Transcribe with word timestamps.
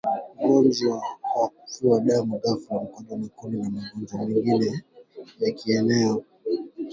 ugonjwa 0.39 0.93
wa 1.37 1.47
kuvuja 1.53 1.99
damu 2.05 2.33
ghafla 2.41 2.75
mkojo 2.83 3.13
mwekundu 3.19 3.57
na 3.61 3.69
magonjwa 3.69 4.19
mengine 4.27 4.77
ya 5.39 5.51
kieneo 5.51 6.23